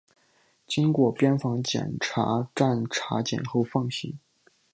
[0.65, 4.17] 经边防检查站查验后放行。